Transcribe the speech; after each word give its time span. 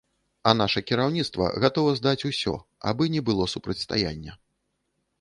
А 0.51 0.53
наша 0.61 0.81
кіраўніцтва 0.91 1.51
гатова 1.67 1.93
здаць 2.01 2.27
усё, 2.31 2.57
абы 2.93 3.09
не 3.19 3.25
было 3.31 3.43
супрацьстаяння. 3.57 4.33